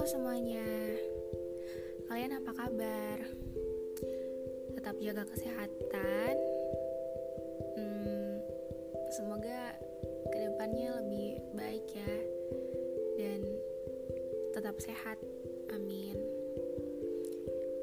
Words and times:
Halo 0.00 0.16
semuanya, 0.16 0.64
kalian 2.08 2.40
apa 2.40 2.56
kabar? 2.56 3.20
Tetap 4.72 4.96
jaga 4.96 5.28
kesehatan. 5.28 6.34
Hmm, 7.76 8.40
semoga 9.12 9.76
ke 10.32 10.36
depannya 10.40 11.04
lebih 11.04 11.44
baik 11.52 11.84
ya, 11.92 12.16
dan 13.20 13.44
tetap 14.56 14.80
sehat. 14.80 15.20
Amin. 15.68 16.16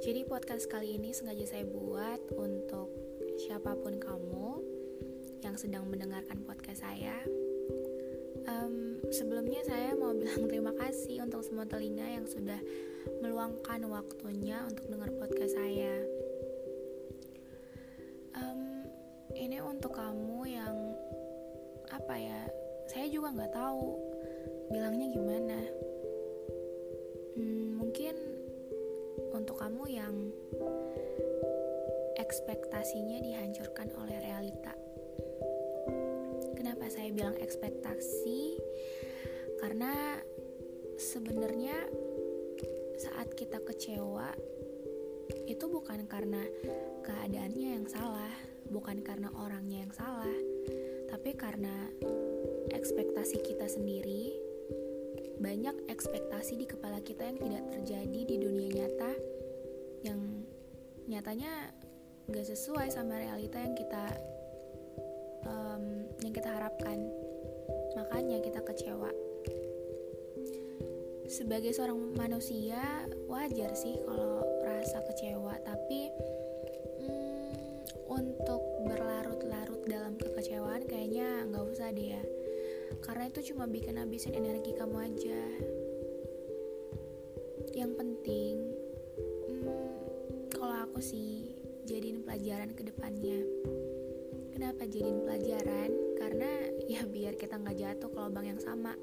Jadi 0.02 0.26
podcast 0.26 0.66
kali 0.74 0.98
ini 0.98 1.14
sengaja 1.14 1.46
saya 1.46 1.70
buat 1.70 2.34
untuk 2.34 2.98
siapa 3.46 3.78
pun 3.78 4.02
kamu 4.02 4.66
yang 5.46 5.54
sedang 5.54 5.86
mendengarkan 5.86 6.42
podcast 6.50 6.82
saya 6.82 7.37
sebelumnya 9.12 9.64
saya 9.64 9.96
mau 9.96 10.12
bilang 10.12 10.48
terima 10.52 10.74
kasih 10.76 11.24
untuk 11.24 11.44
semua 11.44 11.64
telinga 11.68 12.04
yang 12.04 12.26
sudah 12.28 12.60
meluangkan 13.24 13.88
waktunya 13.88 14.64
untuk 14.68 14.88
dengar 14.92 15.10
podcast 15.16 15.56
saya. 15.56 15.96
Um, 18.38 18.86
ini 19.34 19.64
untuk 19.64 19.96
kamu 19.96 20.40
yang 20.52 20.76
apa 21.90 22.16
ya? 22.20 22.42
Saya 22.88 23.08
juga 23.12 23.32
nggak 23.36 23.54
tahu 23.56 23.96
bilangnya 24.72 25.08
gimana. 25.12 25.60
Hmm, 27.38 27.80
mungkin 27.80 28.16
untuk 29.32 29.60
kamu 29.60 29.84
yang 29.88 30.16
ekspektasinya 32.18 33.22
dihancurkan 33.22 33.94
oleh 33.94 34.18
realita 34.26 34.74
Kenapa 36.58 36.90
saya 36.90 37.14
bilang 37.14 37.38
ekspektasi? 37.38 38.58
Karena 39.68 40.16
sebenarnya 40.96 41.76
saat 42.96 43.36
kita 43.36 43.60
kecewa 43.68 44.32
itu 45.44 45.68
bukan 45.68 46.08
karena 46.08 46.40
keadaannya 47.04 47.76
yang 47.76 47.84
salah, 47.84 48.32
bukan 48.72 49.04
karena 49.04 49.28
orangnya 49.36 49.84
yang 49.84 49.92
salah, 49.92 50.38
tapi 51.12 51.36
karena 51.36 51.92
ekspektasi 52.72 53.44
kita 53.44 53.68
sendiri. 53.68 54.40
Banyak 55.44 55.92
ekspektasi 55.92 56.64
di 56.64 56.64
kepala 56.64 57.04
kita 57.04 57.28
yang 57.28 57.36
tidak 57.36 57.64
terjadi 57.68 58.20
di 58.24 58.36
dunia 58.40 58.72
nyata 58.72 59.12
yang 60.08 60.48
nyatanya 61.12 61.76
gak 62.32 62.48
sesuai 62.56 62.88
sama 62.88 63.20
realita 63.20 63.60
yang 63.60 63.76
kita 63.76 64.16
Sebagai 71.38 71.70
seorang 71.70 72.18
manusia 72.18 73.06
wajar 73.30 73.78
sih 73.78 73.94
kalau 74.02 74.42
rasa 74.66 75.06
kecewa, 75.06 75.54
tapi 75.62 76.10
hmm, 77.06 77.54
untuk 78.10 78.62
berlarut-larut 78.90 79.86
dalam 79.86 80.18
kekecewaan 80.18 80.90
kayaknya 80.90 81.46
nggak 81.46 81.66
usah 81.70 81.94
deh 81.94 82.18
ya. 82.18 82.24
Karena 83.06 83.30
itu 83.30 83.54
cuma 83.54 83.70
bikin 83.70 84.02
habisin 84.02 84.34
energi 84.34 84.74
kamu 84.74 84.98
aja. 84.98 85.42
Yang 87.78 87.92
penting, 88.02 88.56
hmm, 89.46 89.94
kalau 90.58 90.90
aku 90.90 91.06
sih 91.06 91.54
jadiin 91.86 92.26
pelajaran 92.26 92.74
ke 92.74 92.82
depannya 92.82 93.46
Kenapa 94.58 94.90
jadiin 94.90 95.22
pelajaran? 95.22 95.92
Karena 96.18 96.50
ya 96.90 97.06
biar 97.06 97.38
kita 97.38 97.62
nggak 97.62 97.78
jatuh 97.78 98.10
ke 98.10 98.18
lubang 98.18 98.42
yang 98.42 98.58
sama. 98.58 98.98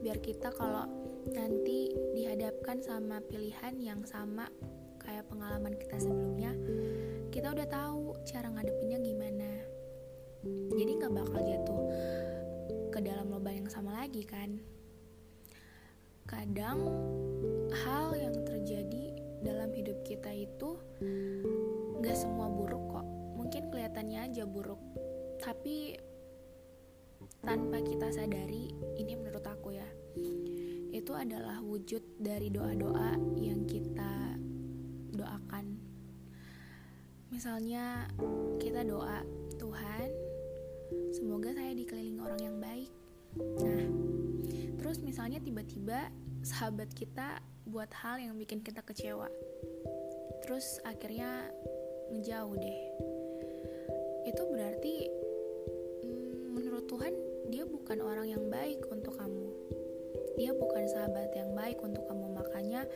Biar 0.00 0.18
kita 0.24 0.48
kalau 0.56 0.88
nanti 1.28 1.92
dihadapkan 2.16 2.80
sama 2.80 3.20
pilihan 3.28 3.76
yang 3.76 4.00
sama 4.08 4.48
kayak 5.00 5.28
pengalaman 5.28 5.76
kita 5.76 6.00
sebelumnya, 6.00 6.56
kita 7.28 7.52
udah 7.52 7.68
tahu 7.68 8.16
cara 8.24 8.48
ngadepinnya 8.48 8.98
gimana. 9.00 9.50
Jadi 10.72 10.90
nggak 10.96 11.12
bakal 11.12 11.40
jatuh 11.44 11.82
ke 12.88 12.98
dalam 13.04 13.28
lubang 13.28 13.60
yang 13.60 13.68
sama 13.68 13.92
lagi 13.92 14.24
kan. 14.24 14.56
Kadang 16.24 16.80
hal 17.84 18.16
yang 18.16 18.36
terjadi 18.40 19.20
dalam 19.40 19.72
hidup 19.72 20.00
kita 20.04 20.32
itu 20.32 20.76
nggak 22.00 22.16
semua 22.16 22.48
buruk 22.48 22.84
kok 22.92 23.06
mungkin 23.36 23.72
kelihatannya 23.72 24.30
aja 24.30 24.44
buruk 24.44 24.80
tapi 25.40 25.96
tanpa 27.40 27.80
kita 27.80 28.12
sadari 28.12 28.72
ini 29.00 29.16
menurut 29.16 29.44
aku 29.48 29.72
ya 29.72 29.88
itu 30.90 31.12
adalah 31.16 31.62
wujud 31.64 32.02
dari 32.20 32.52
doa-doa 32.52 33.16
yang 33.38 33.64
kita 33.64 34.36
doakan. 35.14 35.78
Misalnya 37.30 38.10
kita 38.58 38.82
doa 38.84 39.22
Tuhan 39.56 40.08
semoga 41.14 41.54
saya 41.54 41.72
dikelilingi 41.72 42.20
orang 42.20 42.40
yang 42.42 42.56
baik. 42.58 42.90
Nah 43.38 43.86
terus 44.82 45.00
misalnya 45.00 45.38
tiba-tiba 45.38 46.10
sahabat 46.42 46.90
kita 46.92 47.38
buat 47.70 47.88
hal 47.94 48.18
yang 48.18 48.34
bikin 48.34 48.60
kita 48.60 48.82
kecewa. 48.82 49.30
Terus 50.42 50.82
akhirnya 50.82 51.48
ngejauh 52.10 52.58
deh. 52.58 52.80
Itu 54.26 54.42
berarti 54.50 55.06
dia 57.50 57.66
bukan 57.66 57.98
orang 57.98 58.30
yang 58.30 58.46
baik 58.46 58.78
untuk 58.94 59.18
kamu. 59.18 59.50
Dia 60.38 60.54
bukan 60.54 60.86
sahabat 60.86 61.34
yang 61.34 61.50
baik 61.52 61.82
untuk 61.82 62.06
kamu 62.06 62.30
makanya 62.30 62.86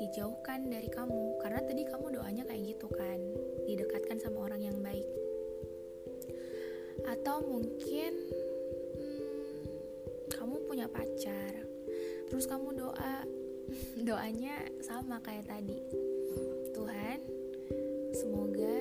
dijauhkan 0.00 0.72
dari 0.72 0.88
kamu. 0.88 1.36
Karena 1.44 1.60
tadi 1.60 1.84
kamu 1.84 2.16
doanya 2.16 2.48
kayak 2.48 2.64
gitu 2.64 2.88
kan 2.88 3.20
didekatkan 3.68 4.16
sama 4.16 4.48
orang 4.48 4.64
yang 4.64 4.80
baik. 4.80 5.04
Atau 7.04 7.44
mungkin 7.44 8.12
hmm, 8.96 9.68
kamu 10.32 10.56
punya 10.64 10.88
pacar 10.88 11.68
terus 12.32 12.46
kamu 12.48 12.72
doa 12.80 13.14
doanya 14.08 14.64
sama 14.80 15.20
kayak 15.20 15.44
tadi. 15.44 15.76
Tuhan 16.72 17.18
semoga 18.16 18.80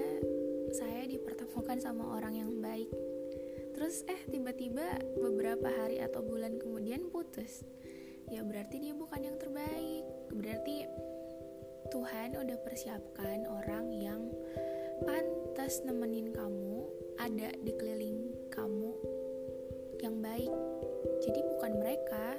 saya 0.72 1.04
dipertemukan 1.04 1.78
sama 1.84 2.16
orang 2.16 2.40
yang 2.40 2.52
baik 2.64 2.88
terus 3.80 4.04
eh 4.12 4.28
tiba-tiba 4.28 5.00
beberapa 5.24 5.72
hari 5.72 6.04
atau 6.04 6.20
bulan 6.20 6.60
kemudian 6.60 7.08
putus. 7.08 7.64
Ya 8.28 8.44
berarti 8.44 8.76
dia 8.84 8.92
bukan 8.92 9.24
yang 9.24 9.40
terbaik. 9.40 10.04
Berarti 10.36 10.84
Tuhan 11.88 12.36
udah 12.36 12.60
persiapkan 12.60 13.48
orang 13.48 13.88
yang 13.96 14.28
pantas 15.08 15.80
nemenin 15.88 16.28
kamu 16.36 16.92
ada 17.24 17.56
di 17.56 17.72
keliling 17.80 18.52
kamu 18.52 18.92
yang 20.04 20.20
baik. 20.20 20.52
Jadi 21.24 21.40
bukan 21.40 21.80
mereka. 21.80 22.36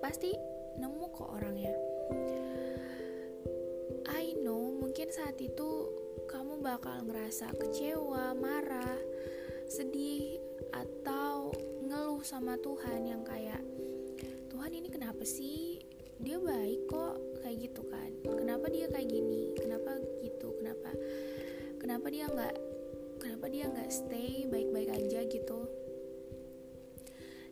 Pasti 0.00 0.32
nemu 0.80 1.12
kok 1.12 1.28
orangnya. 1.28 1.76
I 4.08 4.32
know 4.40 4.80
mungkin 4.80 5.12
saat 5.12 5.36
itu 5.44 5.92
kamu 6.24 6.64
bakal 6.64 7.04
ngerasa 7.04 7.52
kecewa, 7.52 8.32
marah, 8.32 8.96
sedih, 9.66 10.38
atau 10.70 11.50
ngeluh 11.86 12.22
sama 12.22 12.54
Tuhan 12.58 13.06
yang 13.06 13.22
kayak 13.26 13.62
Tuhan 14.50 14.72
ini 14.72 14.88
kenapa 14.88 15.22
sih? 15.26 15.82
Dia 16.16 16.40
baik 16.40 16.88
kok 16.88 17.44
kayak 17.44 17.70
gitu 17.70 17.82
kan? 17.86 18.10
Kenapa 18.24 18.72
dia 18.72 18.88
kayak 18.88 19.10
gini? 19.10 19.52
Kenapa 19.52 20.00
gitu? 20.24 20.56
Kenapa? 20.56 20.90
Kenapa 21.76 22.06
dia 22.08 22.24
nggak? 22.24 22.56
Kenapa 23.20 23.46
dia 23.52 23.68
nggak 23.68 23.90
stay 23.92 24.48
baik-baik 24.48 24.90
aja 24.96 25.20
gitu? 25.28 25.60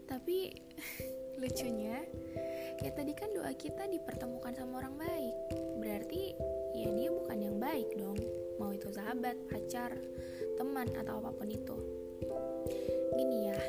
Tapi 0.09 0.55
lucunya 1.43 2.01
kayak 2.81 2.95
tadi 2.95 3.13
kan 3.13 3.31
doa 3.35 3.53
kita 3.55 3.87
dipertemukan 3.91 4.55
sama 4.55 4.83
orang 4.83 4.97
baik 4.99 5.37
berarti 5.83 6.35
ya 6.75 6.91
dia 6.91 7.11
bukan 7.11 7.39
yang 7.39 7.57
baik 7.59 7.87
dong 7.95 8.19
mau 8.59 8.71
itu 8.71 8.87
sahabat, 8.91 9.35
pacar, 9.51 9.91
teman 10.55 10.87
atau 10.95 11.19
apa 11.23 11.31
pun 11.35 11.49
itu. 11.51 11.94
Gini 13.15 13.51
ya, 13.51 13.61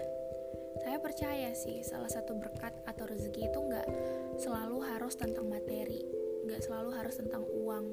saya 0.85 0.97
percaya 1.01 1.49
sih 1.57 1.81
salah 1.81 2.09
satu 2.09 2.37
berkat 2.37 2.73
atau 2.85 3.09
rezeki 3.09 3.49
itu 3.49 3.59
nggak 3.59 3.87
selalu 4.37 4.85
harus 4.85 5.17
tentang 5.17 5.49
materi, 5.49 6.05
nggak 6.45 6.61
selalu 6.61 6.89
harus 6.93 7.15
tentang 7.17 7.43
uang, 7.45 7.85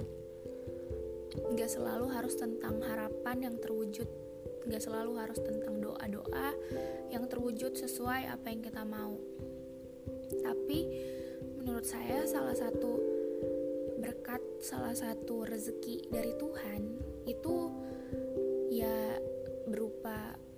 nggak 1.56 1.70
selalu 1.70 2.06
harus 2.12 2.34
tentang 2.36 2.80
harapan 2.84 3.48
yang 3.48 3.56
terwujud, 3.56 4.08
nggak 4.68 4.82
selalu 4.82 5.16
harus 5.16 5.40
tentang 5.40 5.80
doa-doa 5.80 6.48
yang 7.08 7.24
terwujud 7.28 7.72
sesuai 7.76 8.28
apa 8.28 8.46
yang 8.52 8.60
kita 8.60 8.84
mau. 8.84 9.16
Tapi 10.42 10.78
menurut 11.60 11.84
saya 11.86 12.24
salah 12.26 12.56
satu 12.56 12.98
berkat 14.02 14.42
salah 14.58 14.92
satu 14.96 15.46
rezeki 15.46 16.10
dari 16.10 16.34
Tuhan 16.34 16.80
itu 17.30 17.70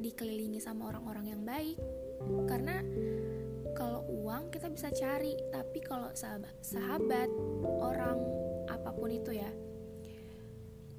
dikelilingi 0.05 0.61
sama 0.61 0.93
orang-orang 0.93 1.33
yang 1.33 1.43
baik. 1.49 1.81
Karena 2.45 2.85
kalau 3.73 4.05
uang 4.07 4.53
kita 4.53 4.69
bisa 4.69 4.93
cari 4.93 5.35
tapi 5.51 5.81
kalau 5.81 6.13
sahabat 6.13 6.55
sahabat 6.63 7.27
orang 7.65 8.21
apa 8.71 8.95
pun 8.95 9.11
itu 9.11 9.35
ya 9.35 9.51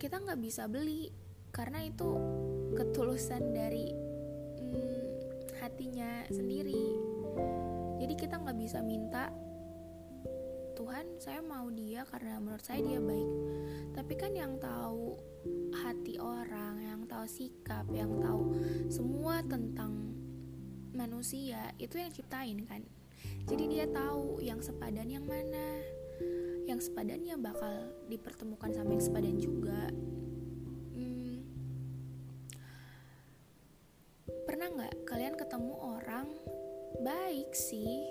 kita 0.02 0.18
nggak 0.18 0.42
bisa 0.42 0.66
beli. 0.66 1.14
Karena 1.56 1.88
itu 1.88 2.20
ketulusan 2.76 3.56
dari 3.56 3.88
hmm, 4.60 5.04
hatinya 5.64 6.28
sendiri. 6.28 6.84
Jadi 8.04 8.14
kita 8.20 8.44
nggak 8.44 8.60
bisa 8.60 8.84
minta 8.84 9.32
Tuhan 10.76 11.08
saya 11.24 11.40
mau 11.40 11.72
dia 11.72 12.04
karena 12.04 12.44
menurut 12.44 12.60
saya 12.60 12.84
dia 12.84 13.00
baik. 13.00 13.32
Tapi 13.96 14.14
kan 14.20 14.36
yang 14.36 14.60
tahu 14.60 15.16
hati 15.72 16.20
orang 16.20 16.84
yang 16.84 16.95
tahu 17.16 17.28
sikap 17.32 17.88
yang 17.96 18.12
tahu 18.20 18.52
semua 18.92 19.40
tentang 19.48 20.12
manusia 20.92 21.72
itu 21.80 21.96
yang 21.96 22.12
ciptain 22.12 22.60
kan? 22.68 22.84
Jadi 23.48 23.72
dia 23.72 23.88
tahu 23.88 24.44
yang 24.44 24.60
sepadan 24.60 25.08
yang 25.08 25.24
mana 25.24 25.80
yang 26.68 26.84
sepadan 26.84 27.24
ya 27.24 27.40
bakal 27.40 27.72
dipertemukan 28.12 28.76
sama 28.76 29.00
yang 29.00 29.04
sepadan 29.04 29.36
juga. 29.40 29.88
Hmm, 30.92 31.40
pernah 34.44 34.68
nggak 34.76 35.08
kalian 35.08 35.40
ketemu 35.40 35.74
orang 35.80 36.28
baik 37.00 37.56
sih? 37.56 38.04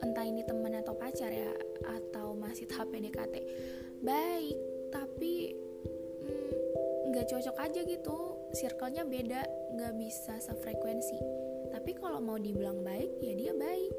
Entah 0.00 0.24
ini 0.24 0.40
teman 0.48 0.72
atau 0.80 0.96
pacar 0.96 1.28
ya 1.28 1.52
atau 1.84 2.32
masih 2.32 2.64
tahap 2.64 2.88
PDKT 2.88 3.36
baik 4.00 4.56
tapi 4.88 5.52
nggak 7.10 7.26
cocok 7.26 7.56
aja 7.58 7.80
gitu. 7.82 8.18
Circle-nya 8.54 9.02
beda 9.02 9.42
nggak 9.74 9.94
bisa 9.98 10.38
sefrekuensi. 10.38 11.18
Tapi 11.74 11.90
kalau 11.98 12.22
mau 12.22 12.38
dibilang 12.38 12.86
baik 12.86 13.18
ya 13.18 13.34
dia 13.34 13.52
baik. 13.54 13.92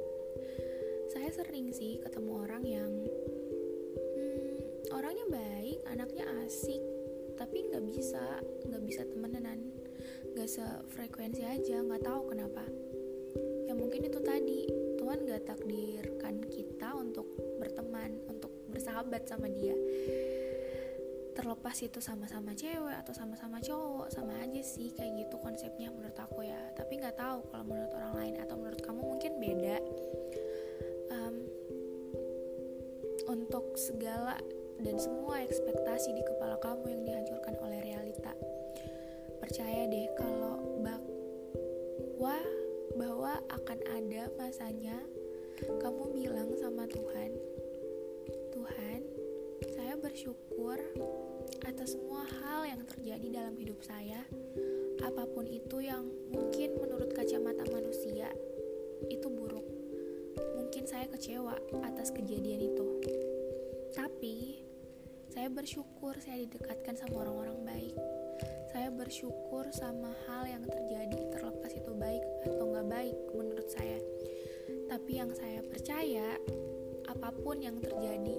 Saya 1.11 1.27
sering 1.35 1.75
sih 1.75 1.99
ketemu 1.99 2.31
orang 2.39 2.63
yang 2.63 2.91
hmm, 3.99 4.95
orangnya 4.95 5.27
baik 5.27 5.83
anaknya 5.91 6.23
asik 6.47 6.79
tapi 7.35 7.67
nggak 7.67 7.83
bisa 7.83 8.23
nggak 8.63 8.83
bisa 8.87 9.03
temenan. 9.03 9.59
Nggak 10.31 10.47
sefrekuensi 10.47 11.43
aja 11.43 11.83
nggak 11.83 12.07
tahu 12.07 12.31
kenapa. 12.31 12.63
Ya 13.67 13.75
mungkin 13.75 14.07
itu 14.07 14.19
tadi 14.19 14.67
Tuhan 14.99 15.23
gak 15.23 15.47
takdirkan 15.47 16.43
kita 16.51 16.91
untuk 16.95 17.23
berteman 17.55 18.19
untuk 18.27 18.51
bersahabat 18.67 19.27
sama 19.27 19.47
dia 19.47 19.75
terlepas 21.41 21.73
itu 21.81 21.97
sama-sama 21.97 22.53
cewek 22.53 22.93
atau 23.01 23.17
sama-sama 23.17 23.57
cowok 23.57 24.13
sama 24.13 24.37
aja 24.45 24.61
sih 24.61 24.93
kayak 24.93 25.25
gitu 25.25 25.41
konsepnya 25.41 25.89
menurut 25.89 26.13
aku 26.13 26.45
ya. 26.45 26.69
Tapi 26.77 27.01
nggak 27.01 27.17
tahu 27.17 27.41
kalau 27.49 27.65
menurut 27.65 27.89
orang 27.97 28.13
lain 28.13 28.35
atau 28.37 28.55
menurut 28.61 28.81
kamu 28.85 29.01
mungkin 29.01 29.31
beda. 29.41 29.77
Um, 31.09 31.35
untuk 33.25 33.73
segala 33.73 34.37
dan 34.85 35.01
semua 35.01 35.41
ekspektasi 35.41 36.13
di 36.13 36.21
kepala 36.21 36.61
kamu 36.61 36.85
yang 36.93 37.01
dihancurkan 37.09 37.57
oleh 37.57 37.79
realita. 37.81 38.37
Percaya 39.41 39.89
deh 39.89 40.13
kalau 40.13 40.61
bahwa 40.85 42.37
bahwa 42.93 43.33
akan 43.49 43.79
ada 43.97 44.29
masanya 44.37 45.01
kamu 45.81 46.03
bilang 46.13 46.53
sama 46.57 46.85
Tuhan, 46.85 47.33
Tuhan, 48.53 49.01
saya 49.73 49.93
bersyukur 49.97 50.77
atas 51.65 51.97
semua 51.97 52.25
hal 52.41 52.67
yang 52.69 52.81
terjadi 52.85 53.27
dalam 53.41 53.55
hidup 53.57 53.79
saya, 53.83 54.21
apa 55.01 55.23
pun 55.29 55.45
itu 55.45 55.81
yang 55.81 56.05
mungkin 56.29 56.77
menurut 56.77 57.11
kacamata 57.13 57.65
manusia 57.69 58.29
itu 59.09 59.27
buruk. 59.29 59.65
Mungkin 60.57 60.87
saya 60.87 61.09
kecewa 61.09 61.57
atas 61.83 62.13
kejadian 62.13 62.71
itu. 62.71 62.87
Tapi 63.91 64.61
saya 65.31 65.47
bersyukur 65.47 66.19
saya 66.19 66.43
didekatkan 66.43 66.99
sama 66.99 67.23
orang-orang 67.23 67.63
baik 67.63 67.95
saya 68.75 68.91
bersyukur 68.91 69.63
sama 69.71 70.11
hal 70.27 70.43
yang 70.43 70.63
terjadi 70.67 71.19
terlepas 71.31 71.71
itu 71.71 71.91
baik 71.95 72.19
atau 72.43 72.67
nggak 72.67 72.87
baik 72.91 73.17
menurut 73.31 73.67
saya 73.71 73.95
tapi 74.91 75.23
yang 75.23 75.31
saya 75.31 75.63
percaya 75.63 76.35
apa 77.07 77.31
pun 77.31 77.63
yang 77.63 77.79
terjadi 77.79 78.37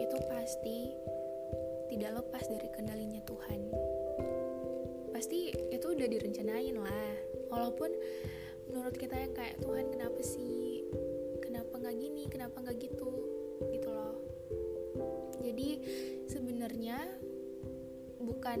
itu 0.00 0.16
pasti 0.24 0.96
tidak 1.92 2.24
lepas 2.24 2.48
dari 2.48 2.68
kendalinya 2.72 3.20
Tuhan. 3.28 3.60
Pasti 5.12 5.52
itu 5.52 5.86
udah 5.92 6.08
direncanain 6.08 6.72
lah. 6.72 7.12
Walaupun 7.52 7.92
menurut 8.72 8.96
kita 8.96 9.20
yang 9.20 9.36
kayak 9.36 9.60
Tuhan 9.60 9.92
kenapa 9.92 10.24
sih? 10.24 10.88
Kenapa 11.44 11.76
nggak 11.76 11.96
gini? 12.00 12.24
Kenapa 12.32 12.64
nggak 12.64 12.80
gitu? 12.80 13.12
Gitu 13.68 13.88
loh. 13.92 14.16
Jadi 15.44 15.68
sebenarnya 16.32 16.96
bukan 18.24 18.60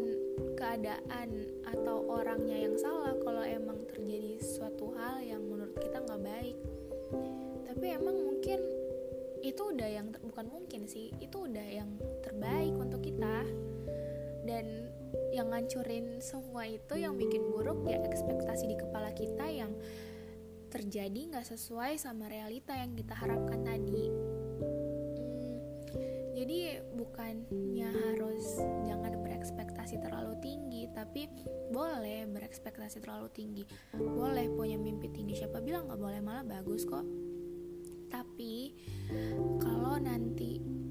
keadaan 0.52 1.32
atau 1.64 2.04
orangnya 2.12 2.68
yang 2.68 2.76
salah 2.76 3.16
kalau 3.24 3.40
emang 3.48 3.80
terjadi 3.88 4.36
suatu 4.44 4.92
hal 4.92 5.24
yang 5.24 5.40
menurut 5.40 5.80
kita 5.80 6.04
nggak 6.04 6.20
baik. 6.20 6.58
Tapi 7.64 7.86
emang 7.96 8.16
mungkin 8.28 8.60
itu 9.42 9.62
udah 9.74 9.88
yang 9.90 10.06
bukan 10.22 10.46
mungkin 10.52 10.86
sih 10.86 11.10
itu 11.18 11.48
udah 11.48 11.66
yang 11.66 11.90
terbaik 12.42 12.74
untuk 12.74 13.06
kita. 13.06 13.46
Dan 14.42 14.90
yang 15.30 15.54
ngancurin 15.54 16.18
semua 16.18 16.66
itu 16.66 16.98
yang 16.98 17.14
bikin 17.14 17.46
buruk 17.54 17.86
ya 17.86 18.02
ekspektasi 18.02 18.66
di 18.66 18.74
kepala 18.74 19.14
kita 19.14 19.46
yang 19.46 19.70
terjadi 20.74 21.30
nggak 21.30 21.46
sesuai 21.46 22.02
sama 22.02 22.26
realita 22.26 22.74
yang 22.74 22.98
kita 22.98 23.14
harapkan 23.14 23.62
tadi. 23.62 24.10
Jadi 26.34 26.82
bukannya 26.98 27.86
harus 27.94 28.58
jangan 28.90 29.22
berekspektasi 29.22 30.02
terlalu 30.02 30.34
tinggi 30.42 30.90
tapi 30.90 31.30
boleh 31.70 32.26
berekspektasi 32.26 32.98
terlalu 32.98 33.30
tinggi. 33.30 33.62
Boleh 33.94 34.50
punya 34.50 34.74
mimpi 34.74 35.06
tinggi. 35.14 35.38
Siapa 35.38 35.62
bilang 35.62 35.86
nggak 35.86 36.00
boleh? 36.02 36.18
Malah 36.18 36.42
bagus 36.42 36.82
kok. 36.82 37.06
Tapi 38.10 38.74
kalau 39.62 40.02
nanti 40.02 40.81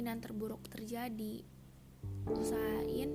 kemungkinan 0.00 0.24
terburuk 0.24 0.64
terjadi 0.72 1.44
usahain 2.32 3.12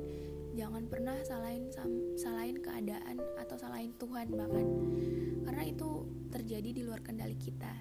jangan 0.54 0.86
pernah 0.86 1.18
salahin 1.26 1.66
salahin 2.14 2.62
keadaan 2.62 3.18
atau 3.42 3.58
salahin 3.58 3.90
Tuhan 3.98 4.30
bahkan 4.30 4.70
karena 5.50 5.66
itu 5.66 6.06
terjadi 6.30 6.70
di 6.78 6.86
luar 6.86 7.02
kendali 7.02 7.42
kita 7.42 7.74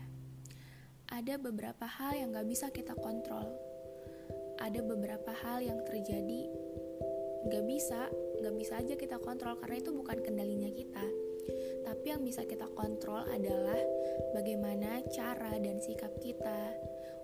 ada 1.12 1.36
beberapa 1.36 1.84
hal 1.84 2.16
yang 2.16 2.32
gak 2.32 2.48
bisa 2.48 2.72
kita 2.72 2.96
kontrol. 2.96 3.44
Ada 4.64 4.80
beberapa 4.80 5.36
hal 5.36 5.60
yang 5.60 5.84
terjadi 5.84 6.48
gak 7.52 7.64
bisa, 7.68 8.08
gak 8.40 8.56
bisa 8.56 8.80
aja 8.80 8.96
kita 8.96 9.20
kontrol 9.20 9.60
karena 9.60 9.84
itu 9.84 9.92
bukan 9.92 10.24
kendalinya 10.24 10.72
kita. 10.72 11.04
Tapi 11.84 12.08
yang 12.08 12.24
bisa 12.24 12.48
kita 12.48 12.72
kontrol 12.72 13.20
adalah 13.28 13.76
bagaimana 14.32 15.04
cara 15.12 15.52
dan 15.60 15.76
sikap 15.84 16.16
kita 16.24 16.72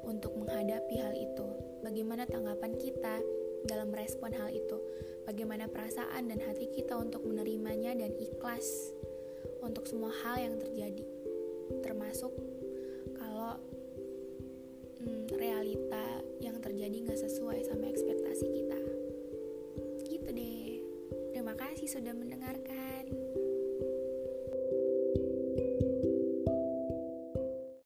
untuk 0.05 0.37
menghadapi 0.37 0.97
hal 1.01 1.15
itu. 1.17 1.47
Bagaimana 1.81 2.29
tanggapan 2.29 2.77
kita 2.77 3.21
dalam 3.69 3.93
respon 3.93 4.33
hal 4.37 4.53
itu? 4.53 4.79
Bagaimana 5.25 5.69
perasaan 5.71 6.29
dan 6.29 6.41
hati 6.43 6.69
kita 6.73 6.97
untuk 6.97 7.25
menerimanya 7.25 7.95
dan 7.95 8.13
ikhlas 8.17 8.93
untuk 9.61 9.87
semua 9.87 10.13
hal 10.25 10.41
yang 10.41 10.57
terjadi? 10.59 11.07
Termasuk 11.85 12.33
kalau 13.17 13.61
hmm, 15.01 15.31
realita 15.39 16.07
yang 16.43 16.59
terjadi 16.59 16.97
nggak 17.07 17.21
sesuai 17.21 17.63
sama 17.65 17.89
ekspektasi 17.89 18.47
kita. 18.51 18.81
Gitu 20.09 20.29
deh. 20.35 20.83
Terima 21.31 21.55
kasih 21.55 21.87
sudah 21.87 22.13
mendengarkan. 22.13 22.90